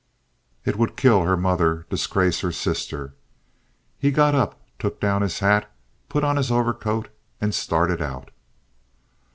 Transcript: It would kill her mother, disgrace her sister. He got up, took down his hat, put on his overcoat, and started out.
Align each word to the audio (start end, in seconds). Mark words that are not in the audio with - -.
It 0.65 0.77
would 0.77 0.97
kill 0.97 1.21
her 1.25 1.37
mother, 1.37 1.85
disgrace 1.91 2.39
her 2.39 2.51
sister. 2.51 3.13
He 3.99 4.09
got 4.09 4.33
up, 4.33 4.59
took 4.79 4.99
down 4.99 5.21
his 5.21 5.37
hat, 5.41 5.69
put 6.09 6.23
on 6.23 6.37
his 6.37 6.49
overcoat, 6.49 7.09
and 7.39 7.53
started 7.53 8.01
out. 8.01 8.31